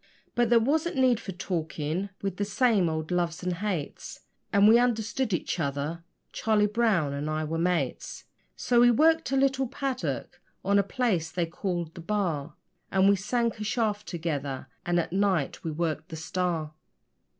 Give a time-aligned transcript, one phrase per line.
[0.33, 4.79] But there wasn't need for talking we'd the same old loves and hates, And we
[4.79, 8.25] understood each other Charlie Brown and I were mates.
[8.55, 12.55] So we worked a little 'paddock' on a place they called the 'Bar',
[12.91, 16.73] And we sank a shaft together, and at night we worked the STAR.